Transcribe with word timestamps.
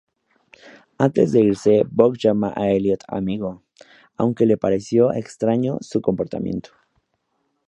Antes 1.05 1.31
de 1.31 1.41
irse, 1.49 1.75
Boog 1.97 2.13
llama 2.23 2.51
a 2.55 2.71
Elliot 2.71 3.03
"amigo", 3.07 3.61
aunque 4.17 4.47
le 4.47 4.57
pareció 4.57 5.11
extraño 5.13 5.77
su 5.81 6.01
comportamiento. 6.01 6.71